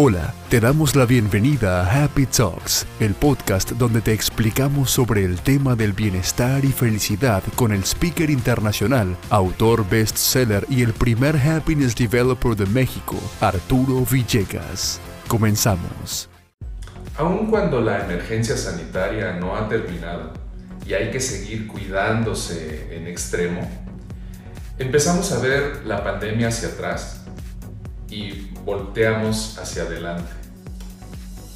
Hola, 0.00 0.32
te 0.48 0.60
damos 0.60 0.94
la 0.94 1.06
bienvenida 1.06 1.82
a 1.82 2.04
Happy 2.04 2.24
Talks, 2.26 2.86
el 3.00 3.14
podcast 3.14 3.72
donde 3.72 4.00
te 4.00 4.12
explicamos 4.12 4.92
sobre 4.92 5.24
el 5.24 5.40
tema 5.40 5.74
del 5.74 5.92
bienestar 5.92 6.64
y 6.64 6.68
felicidad 6.68 7.42
con 7.56 7.72
el 7.72 7.82
speaker 7.82 8.30
internacional, 8.30 9.16
autor 9.28 9.84
bestseller 9.90 10.64
y 10.68 10.84
el 10.84 10.92
primer 10.92 11.36
happiness 11.36 11.96
developer 11.96 12.54
de 12.54 12.66
México, 12.66 13.16
Arturo 13.40 14.06
Villegas. 14.08 15.00
Comenzamos. 15.26 16.30
Aun 17.16 17.50
cuando 17.50 17.80
la 17.80 18.04
emergencia 18.04 18.56
sanitaria 18.56 19.32
no 19.32 19.56
ha 19.56 19.68
terminado 19.68 20.32
y 20.86 20.94
hay 20.94 21.10
que 21.10 21.18
seguir 21.18 21.66
cuidándose 21.66 22.96
en 22.96 23.08
extremo, 23.08 23.68
empezamos 24.78 25.32
a 25.32 25.40
ver 25.40 25.84
la 25.84 26.04
pandemia 26.04 26.46
hacia 26.46 26.68
atrás 26.68 27.17
y 28.10 28.50
volteamos 28.64 29.58
hacia 29.58 29.82
adelante. 29.82 30.32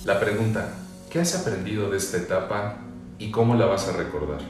La 0.04 0.20
pregunta, 0.20 0.74
¿qué 1.10 1.20
has 1.20 1.34
aprendido 1.34 1.90
de 1.90 1.96
esta 1.96 2.18
etapa 2.18 2.78
y 3.18 3.30
cómo 3.30 3.54
la 3.54 3.66
vas 3.66 3.88
a 3.88 3.96
recordar? 3.96 4.40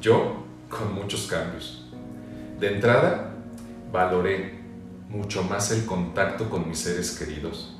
Yo, 0.00 0.44
con 0.68 0.94
muchos 0.94 1.26
cambios. 1.26 1.86
De 2.58 2.74
entrada, 2.74 3.34
valoré 3.92 4.60
mucho 5.08 5.42
más 5.42 5.70
el 5.72 5.84
contacto 5.84 6.48
con 6.48 6.68
mis 6.68 6.78
seres 6.78 7.18
queridos. 7.18 7.76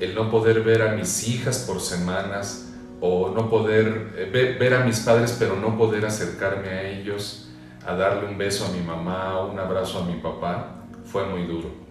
El 0.00 0.14
no 0.14 0.30
poder 0.30 0.62
ver 0.62 0.82
a 0.82 0.96
mis 0.96 1.28
hijas 1.28 1.58
por 1.60 1.80
semanas 1.80 2.72
o 3.00 3.30
no 3.30 3.48
poder 3.48 4.12
eh, 4.16 4.56
ver, 4.58 4.74
a 4.74 4.84
mis 4.84 5.00
padres 5.00 5.36
pero 5.38 5.56
no 5.56 5.76
poder 5.76 6.06
acercarme 6.06 6.68
a 6.68 6.82
ellos, 6.82 7.50
a 7.86 7.94
darle 7.94 8.26
un 8.26 8.38
beso 8.38 8.66
a 8.66 8.70
mi 8.70 8.80
mamá 8.80 9.38
o 9.38 9.52
un 9.52 9.58
abrazo 9.58 10.00
a 10.00 10.06
mi 10.06 10.14
papá, 10.14 10.86
fue 11.04 11.26
muy 11.26 11.46
duro 11.46 11.83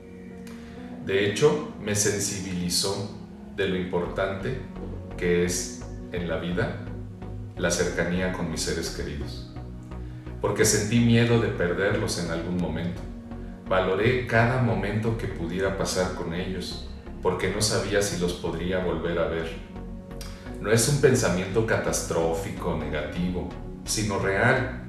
de 1.05 1.29
hecho, 1.29 1.73
me 1.81 1.95
sensibilizó 1.95 3.11
de 3.57 3.67
lo 3.67 3.75
importante 3.75 4.61
que 5.17 5.43
es 5.43 5.83
en 6.13 6.29
la 6.29 6.37
vida 6.37 6.77
la 7.57 7.71
cercanía 7.71 8.31
con 8.31 8.49
mis 8.49 8.61
seres 8.61 8.91
queridos. 8.91 9.51
Porque 10.39 10.63
sentí 10.63 10.99
miedo 10.99 11.41
de 11.41 11.49
perderlos 11.49 12.23
en 12.23 12.31
algún 12.31 12.55
momento. 12.57 13.01
Valoré 13.67 14.27
cada 14.27 14.61
momento 14.61 15.17
que 15.17 15.27
pudiera 15.27 15.77
pasar 15.77 16.15
con 16.15 16.33
ellos, 16.33 16.89
porque 17.21 17.49
no 17.49 17.61
sabía 17.61 18.01
si 18.01 18.19
los 18.19 18.33
podría 18.33 18.79
volver 18.79 19.19
a 19.19 19.27
ver. 19.27 19.51
No 20.61 20.71
es 20.71 20.87
un 20.87 21.01
pensamiento 21.01 21.67
catastrófico, 21.67 22.77
negativo, 22.77 23.49
sino 23.83 24.19
real. 24.19 24.83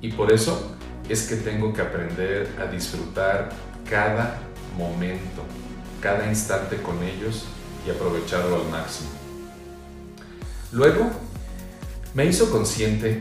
Y 0.00 0.12
por 0.12 0.32
eso 0.32 0.76
es 1.10 1.28
que 1.28 1.36
tengo 1.36 1.74
que 1.74 1.82
aprender 1.82 2.48
a 2.58 2.64
disfrutar 2.64 3.50
cada 3.88 4.38
momento, 4.76 5.42
cada 6.00 6.28
instante 6.28 6.76
con 6.82 7.02
ellos 7.02 7.46
y 7.86 7.90
aprovecharlo 7.90 8.56
al 8.56 8.68
máximo. 8.70 9.10
Luego, 10.72 11.10
me 12.14 12.26
hizo 12.26 12.50
consciente 12.50 13.20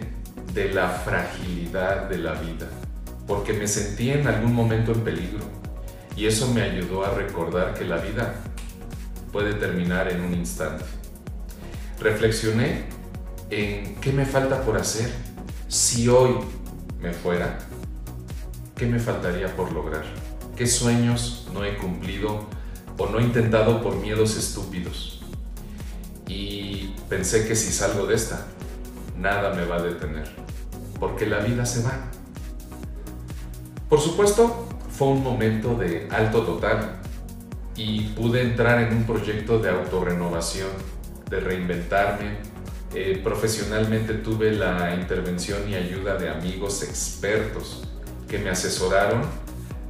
de 0.53 0.73
la 0.73 0.89
fragilidad 0.89 2.09
de 2.09 2.17
la 2.17 2.33
vida, 2.33 2.67
porque 3.27 3.53
me 3.53 3.67
sentí 3.67 4.11
en 4.11 4.27
algún 4.27 4.53
momento 4.53 4.91
en 4.91 5.01
peligro 5.01 5.61
y 6.15 6.25
eso 6.25 6.47
me 6.53 6.61
ayudó 6.61 7.05
a 7.05 7.11
recordar 7.11 7.73
que 7.73 7.85
la 7.85 7.97
vida 7.97 8.35
puede 9.31 9.53
terminar 9.53 10.11
en 10.11 10.21
un 10.21 10.33
instante. 10.33 10.83
Reflexioné 11.99 12.85
en 13.49 13.95
qué 13.95 14.11
me 14.11 14.25
falta 14.25 14.61
por 14.61 14.77
hacer. 14.77 15.09
Si 15.67 16.09
hoy 16.09 16.35
me 16.99 17.13
fuera, 17.13 17.57
¿qué 18.75 18.85
me 18.85 18.99
faltaría 18.99 19.55
por 19.55 19.71
lograr? 19.71 20.03
¿Qué 20.55 20.67
sueños 20.67 21.47
no 21.53 21.63
he 21.63 21.77
cumplido 21.77 22.45
o 22.97 23.07
no 23.07 23.19
he 23.19 23.23
intentado 23.23 23.81
por 23.81 23.95
miedos 23.95 24.37
estúpidos? 24.37 25.21
Y 26.27 26.93
pensé 27.09 27.47
que 27.47 27.55
si 27.55 27.71
salgo 27.71 28.05
de 28.05 28.15
esta, 28.15 28.47
nada 29.17 29.53
me 29.53 29.65
va 29.65 29.77
a 29.77 29.81
detener, 29.81 30.29
porque 30.99 31.25
la 31.25 31.39
vida 31.39 31.65
se 31.65 31.83
va. 31.83 32.11
Por 33.89 33.99
supuesto, 33.99 34.67
fue 34.89 35.07
un 35.07 35.23
momento 35.23 35.75
de 35.75 36.07
alto 36.11 36.43
total 36.43 37.01
y 37.75 38.01
pude 38.09 38.41
entrar 38.41 38.81
en 38.81 38.97
un 38.97 39.03
proyecto 39.05 39.59
de 39.59 39.69
autorrenovación, 39.69 40.69
de 41.29 41.39
reinventarme. 41.39 42.37
Eh, 42.93 43.19
profesionalmente 43.23 44.15
tuve 44.15 44.51
la 44.51 44.93
intervención 44.95 45.67
y 45.69 45.75
ayuda 45.75 46.17
de 46.17 46.29
amigos 46.29 46.83
expertos 46.83 47.83
que 48.27 48.37
me 48.37 48.49
asesoraron 48.49 49.21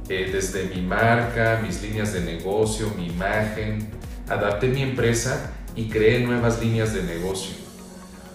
eh, 0.08 0.30
desde 0.32 0.64
mi 0.64 0.82
marca, 0.82 1.60
mis 1.62 1.82
líneas 1.82 2.12
de 2.12 2.20
negocio, 2.20 2.92
mi 2.96 3.06
imagen, 3.06 3.88
adapté 4.28 4.68
mi 4.68 4.82
empresa 4.82 5.52
y 5.76 5.88
creé 5.88 6.26
nuevas 6.26 6.60
líneas 6.60 6.92
de 6.92 7.02
negocio. 7.02 7.54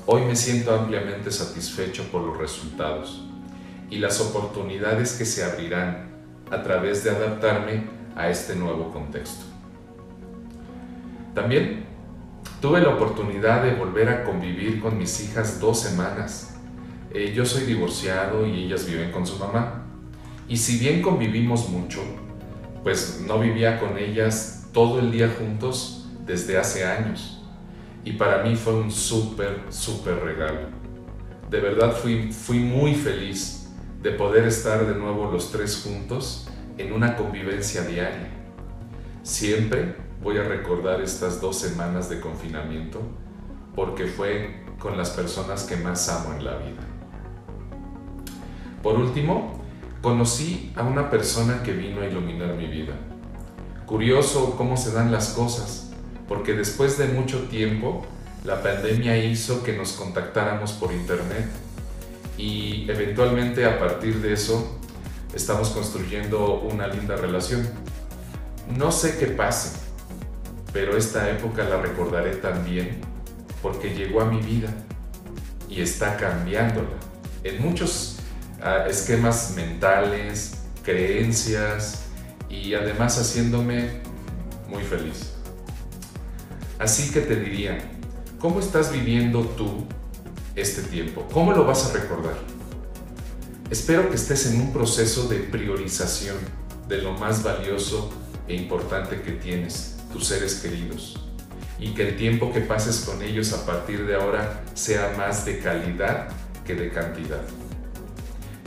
Hoy 0.06 0.22
me 0.22 0.36
siento 0.36 0.74
ampliamente 0.74 1.32
satisfecho 1.32 2.04
por 2.12 2.22
los 2.22 2.38
resultados 2.38 3.24
y 3.90 3.98
las 3.98 4.22
oportunidades 4.22 5.14
que 5.14 5.26
se 5.26 5.44
abrirán 5.44 6.10
a 6.50 6.64
través 6.64 7.04
de 7.04 7.10
adaptarme 7.10 7.84
a 8.16 8.30
este 8.30 8.56
nuevo 8.56 8.92
contexto. 8.92 9.46
También 11.34 11.86
tuve 12.62 12.80
la 12.82 12.90
oportunidad 12.90 13.64
de 13.64 13.76
volver 13.76 14.10
a 14.10 14.24
convivir 14.24 14.80
con 14.80 14.98
mis 14.98 15.22
hijas 15.24 15.60
dos 15.60 15.80
semanas. 15.80 16.56
Eh, 17.14 17.34
yo 17.36 17.46
soy 17.46 17.66
divorciado 17.66 18.46
y 18.46 18.64
ellas 18.64 18.86
viven 18.86 19.12
con 19.12 19.28
su 19.28 19.38
mamá. 19.38 19.87
Y 20.48 20.58
si 20.58 20.78
bien 20.78 21.02
convivimos 21.02 21.70
mucho, 21.70 22.02
pues 22.84 23.22
no 23.26 23.40
vivía 23.40 23.80
con 23.80 23.98
ellas 23.98 24.68
todo 24.72 25.00
el 25.00 25.12
día 25.12 25.36
juntos 25.38 26.10
desde 26.26 26.58
hace 26.58 26.86
años. 26.86 27.44
Y 28.06 28.14
para 28.14 28.44
mí 28.44 28.56
fue 28.56 28.76
un 28.76 28.90
súper, 28.90 29.64
súper 29.70 30.24
regalo. 30.24 30.70
De 31.50 31.60
verdad 31.60 31.92
fui, 31.94 32.32
fui 32.32 32.60
muy 32.60 32.96
feliz 32.96 33.70
de 34.02 34.12
poder 34.12 34.46
estar 34.46 34.86
de 34.86 34.96
nuevo 34.96 35.30
los 35.32 35.52
tres 35.52 35.82
juntos 35.84 36.48
en 36.78 36.94
una 36.94 37.18
convivencia 37.18 37.82
diaria. 37.82 38.30
Siempre 39.24 39.96
voy 40.22 40.38
a 40.38 40.44
recordar 40.44 41.02
estas 41.02 41.42
dos 41.42 41.60
semanas 41.60 42.10
de 42.10 42.22
confinamiento 42.22 43.02
porque 43.76 44.06
fue 44.06 44.64
con 44.80 44.98
las 44.98 45.10
personas 45.10 45.64
que 45.64 45.76
más 45.76 46.08
amo 46.10 46.34
en 46.34 46.46
la 46.46 46.58
vida. 46.58 46.82
Por 48.82 48.96
último, 48.96 49.67
conocí 50.08 50.72
a 50.78 50.84
una 50.84 51.10
persona 51.10 51.64
que 51.64 51.74
vino 51.74 52.00
a 52.00 52.06
iluminar 52.06 52.54
mi 52.54 52.68
vida. 52.68 52.94
Curioso 53.86 54.56
cómo 54.56 54.78
se 54.78 54.94
dan 54.94 55.12
las 55.12 55.32
cosas, 55.32 55.90
porque 56.30 56.54
después 56.54 56.98
de 56.98 57.10
mucho 57.10 57.42
tiempo, 57.50 58.06
la 58.46 58.64
pandemia 58.64 59.18
hizo 59.18 59.64
que 59.64 59.76
nos 59.76 59.92
contactáramos 59.92 60.72
por 60.72 60.94
internet 60.94 61.50
y 62.38 62.90
eventualmente 62.90 63.66
a 63.66 63.78
partir 63.80 64.22
de 64.22 64.32
eso 64.32 64.80
estamos 65.36 65.72
construyendo 65.72 66.62
una 66.62 66.88
linda 66.88 67.18
relación. 67.18 67.68
No 68.78 68.94
sé 68.94 69.18
qué 69.18 69.28
pase, 69.28 69.78
pero 70.72 70.96
esta 70.96 71.30
época 71.30 71.66
la 71.66 71.82
recordaré 71.82 72.38
también 72.38 73.02
porque 73.62 73.94
llegó 73.94 74.22
a 74.22 74.26
mi 74.26 74.40
vida 74.40 74.74
y 75.70 75.82
está 75.82 76.16
cambiándola 76.16 76.96
en 77.44 77.62
muchos 77.62 78.17
esquemas 78.88 79.54
mentales, 79.56 80.58
creencias 80.84 82.04
y 82.50 82.74
además 82.74 83.20
haciéndome 83.20 84.02
muy 84.68 84.84
feliz. 84.84 85.34
Así 86.80 87.12
que 87.12 87.22
te 87.22 87.36
diría, 87.36 87.78
¿cómo 88.40 88.60
estás 88.60 88.92
viviendo 88.92 89.42
tú 89.42 89.86
este 90.56 90.82
tiempo? 90.84 91.28
¿Cómo 91.32 91.52
lo 91.52 91.66
vas 91.66 91.90
a 91.90 91.94
recordar? 91.94 92.38
Espero 93.70 94.10
que 94.10 94.16
estés 94.16 94.46
en 94.48 94.62
un 94.62 94.72
proceso 94.72 95.28
de 95.28 95.40
priorización 95.40 96.38
de 96.88 97.00
lo 97.02 97.14
más 97.14 97.44
valioso 97.44 98.12
e 98.48 98.56
importante 98.56 99.22
que 99.22 99.32
tienes, 99.32 99.98
tus 100.14 100.28
seres 100.28 100.56
queridos, 100.56 101.28
y 101.80 101.94
que 101.94 102.10
el 102.10 102.18
tiempo 102.18 102.54
que 102.54 102.62
pases 102.62 103.02
con 103.02 103.22
ellos 103.22 103.52
a 103.54 103.66
partir 103.66 104.06
de 104.06 104.16
ahora 104.16 104.64
sea 104.74 105.14
más 105.18 105.46
de 105.46 105.60
calidad 105.60 106.30
que 106.66 106.76
de 106.76 106.90
cantidad. 106.92 107.42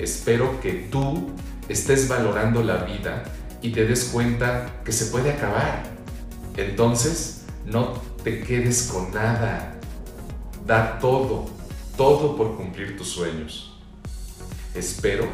Espero 0.01 0.59
que 0.63 0.89
tú 0.91 1.29
estés 1.69 2.09
valorando 2.09 2.63
la 2.63 2.85
vida 2.85 3.23
y 3.61 3.71
te 3.71 3.85
des 3.85 4.05
cuenta 4.05 4.81
que 4.83 4.93
se 4.93 5.07
puede 5.07 5.31
acabar. 5.31 5.83
Entonces, 6.57 7.43
no 7.67 8.01
te 8.25 8.41
quedes 8.41 8.91
con 8.91 9.13
nada. 9.13 9.75
Da 10.67 10.99
todo, 10.99 11.51
todo 11.99 12.35
por 12.35 12.57
cumplir 12.57 12.97
tus 12.97 13.09
sueños. 13.09 13.79
Espero 14.75 15.27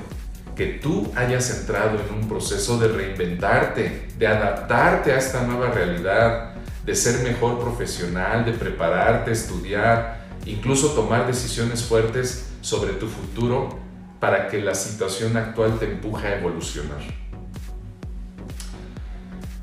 que 0.57 0.67
tú 0.83 1.13
hayas 1.15 1.61
entrado 1.61 2.01
en 2.01 2.23
un 2.23 2.29
proceso 2.29 2.77
de 2.77 2.89
reinventarte, 2.89 4.09
de 4.19 4.27
adaptarte 4.27 5.13
a 5.13 5.19
esta 5.19 5.43
nueva 5.45 5.71
realidad, 5.71 6.55
de 6.85 6.97
ser 6.97 7.23
mejor 7.23 7.61
profesional, 7.61 8.45
de 8.45 8.53
prepararte, 8.53 9.31
estudiar, 9.31 10.25
incluso 10.45 10.89
tomar 10.89 11.25
decisiones 11.25 11.85
fuertes 11.85 12.47
sobre 12.63 12.95
tu 12.95 13.07
futuro 13.07 13.86
para 14.21 14.49
que 14.49 14.61
la 14.61 14.75
situación 14.75 15.37
actual 15.37 15.79
te 15.79 15.87
empuje 15.87 16.27
a 16.27 16.39
evolucionar. 16.39 17.01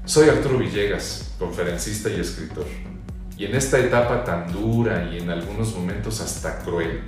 Soy 0.05 0.29
Arturo 0.29 0.57
Villegas, 0.57 1.33
conferencista 1.39 2.09
y 2.09 2.19
escritor. 2.19 2.65
Y 3.37 3.45
en 3.45 3.55
esta 3.55 3.79
etapa 3.79 4.23
tan 4.23 4.51
dura 4.51 5.09
y 5.11 5.17
en 5.17 5.29
algunos 5.29 5.75
momentos 5.75 6.21
hasta 6.21 6.59
cruel, 6.59 7.01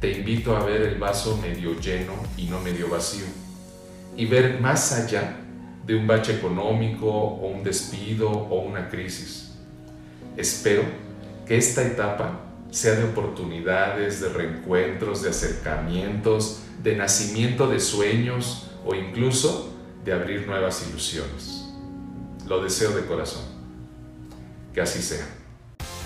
te 0.00 0.18
invito 0.18 0.56
a 0.56 0.64
ver 0.64 0.82
el 0.82 0.98
vaso 0.98 1.38
medio 1.38 1.78
lleno 1.78 2.14
y 2.36 2.46
no 2.46 2.60
medio 2.60 2.88
vacío, 2.88 3.24
y 4.16 4.26
ver 4.26 4.60
más 4.60 4.92
allá 4.92 5.36
de 5.86 5.94
un 5.94 6.06
bache 6.06 6.34
económico 6.34 7.06
o 7.08 7.46
un 7.48 7.62
despido 7.62 8.28
o 8.28 8.62
una 8.62 8.88
crisis. 8.88 9.54
Espero 10.36 10.82
que 11.46 11.56
esta 11.56 11.82
etapa 11.82 12.45
sea 12.76 12.94
de 12.94 13.04
oportunidades, 13.04 14.20
de 14.20 14.28
reencuentros, 14.28 15.22
de 15.22 15.30
acercamientos, 15.30 16.60
de 16.82 16.94
nacimiento 16.94 17.68
de 17.68 17.80
sueños 17.80 18.70
o 18.84 18.94
incluso 18.94 19.72
de 20.04 20.12
abrir 20.12 20.46
nuevas 20.46 20.86
ilusiones. 20.86 21.64
Lo 22.46 22.62
deseo 22.62 22.90
de 22.90 23.06
corazón. 23.06 23.40
Que 24.74 24.82
así 24.82 25.00
sea. 25.00 25.26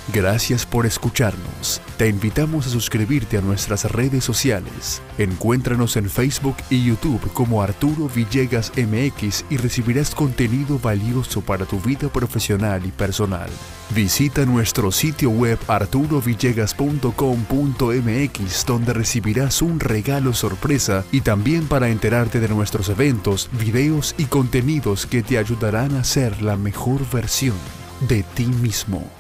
Gracias 0.09 0.67
por 0.67 0.87
escucharnos. 0.87 1.81
Te 1.97 2.09
invitamos 2.09 2.67
a 2.67 2.71
suscribirte 2.71 3.39
a 3.39 3.43
nuestras 3.43 3.85
redes 3.85 4.25
sociales. 4.25 5.01
Encuéntranos 5.19 5.97
en 5.97 6.11
Facebook 6.11 6.57
y 6.69 6.85
YouTube 6.85 7.33
como 7.33 7.63
Arturo 7.63 8.09
Villegas 8.09 8.73
MX 8.77 9.45
y 9.51 9.57
recibirás 9.57 10.13
contenido 10.15 10.79
valioso 10.79 11.41
para 11.43 11.65
tu 11.65 11.79
vida 11.81 12.09
profesional 12.09 12.85
y 12.85 12.91
personal. 12.91 13.49
Visita 13.95 14.45
nuestro 14.47 14.91
sitio 14.91 15.31
web 15.31 15.59
arturovillegas.com.mx 15.69 18.67
donde 18.67 18.93
recibirás 18.93 19.63
un 19.63 19.79
regalo 19.79 20.33
sorpresa 20.33 21.05
y 21.13 21.21
también 21.21 21.67
para 21.67 21.89
enterarte 21.89 22.41
de 22.41 22.49
nuestros 22.49 22.89
eventos, 22.89 23.49
videos 23.53 24.15
y 24.19 24.25
contenidos 24.25 25.07
que 25.07 25.23
te 25.23 25.39
ayudarán 25.39 25.95
a 25.97 26.05
ser 26.05 26.43
la 26.43 26.57
mejor 26.57 27.09
versión 27.11 27.57
de 28.09 28.23
ti 28.23 28.47
mismo. 28.47 29.20